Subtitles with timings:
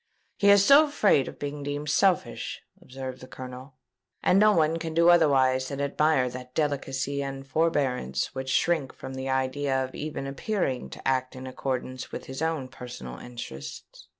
[0.39, 3.75] "He is so afraid of being deemed selfish," observed the Colonel;
[4.23, 9.13] "and no one can do otherwise than admire that delicacy and forbearance which shrink from
[9.13, 14.07] the idea of even appearing to act in accordance with his own personal interests.